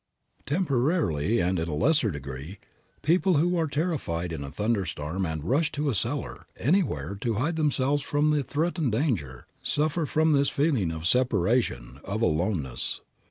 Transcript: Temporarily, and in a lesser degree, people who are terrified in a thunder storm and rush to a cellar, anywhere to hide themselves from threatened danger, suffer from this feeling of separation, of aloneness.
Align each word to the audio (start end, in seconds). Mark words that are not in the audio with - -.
Temporarily, 0.47 1.39
and 1.39 1.59
in 1.59 1.67
a 1.69 1.75
lesser 1.75 2.09
degree, 2.09 2.57
people 3.03 3.35
who 3.35 3.55
are 3.55 3.67
terrified 3.67 4.33
in 4.33 4.43
a 4.43 4.49
thunder 4.49 4.83
storm 4.83 5.27
and 5.27 5.43
rush 5.43 5.71
to 5.73 5.89
a 5.89 5.93
cellar, 5.93 6.47
anywhere 6.57 7.13
to 7.21 7.35
hide 7.35 7.55
themselves 7.55 8.01
from 8.01 8.41
threatened 8.41 8.93
danger, 8.93 9.45
suffer 9.61 10.07
from 10.07 10.33
this 10.33 10.49
feeling 10.49 10.89
of 10.89 11.05
separation, 11.05 11.99
of 12.03 12.23
aloneness. 12.23 13.01